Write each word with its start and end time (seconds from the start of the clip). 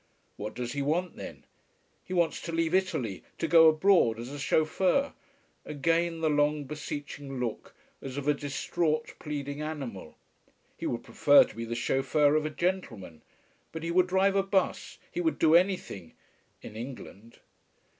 What 0.35 0.55
does 0.55 0.73
he 0.73 0.81
want 0.81 1.15
then? 1.15 1.45
He 2.03 2.11
wants 2.11 2.41
to 2.41 2.51
leave 2.51 2.73
Italy, 2.73 3.21
to 3.37 3.47
go 3.47 3.67
abroad 3.67 4.19
as 4.19 4.29
a 4.31 4.39
chauffeur. 4.39 5.13
Again 5.63 6.21
the 6.21 6.27
long 6.29 6.63
beseeching 6.63 7.39
look, 7.39 7.75
as 8.01 8.17
of 8.17 8.27
a 8.27 8.33
distraught, 8.33 9.13
pleading 9.19 9.61
animal. 9.61 10.17
He 10.75 10.87
would 10.87 11.03
prefer 11.03 11.43
to 11.43 11.55
be 11.55 11.65
the 11.65 11.75
chauffeur 11.75 12.33
of 12.35 12.47
a 12.47 12.49
gentleman. 12.49 13.21
But 13.71 13.83
he 13.83 13.91
would 13.91 14.07
drive 14.07 14.35
a 14.35 14.41
bus, 14.41 14.97
he 15.11 15.21
would 15.21 15.37
do 15.37 15.53
anything 15.53 16.13
in 16.63 16.75
England. 16.75 17.37